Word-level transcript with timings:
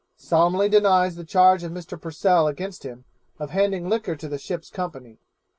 Solemnly 0.17 0.67
denies 0.67 1.15
the 1.15 1.23
charge 1.23 1.61
of 1.63 1.71
Mr. 1.71 1.95
Purcell 2.01 2.47
against 2.47 2.81
him, 2.81 3.05
of 3.37 3.51
handing 3.51 3.87
liquor 3.87 4.15
to 4.15 4.27
the 4.27 4.39
ship's 4.39 4.71
company. 4.71 5.19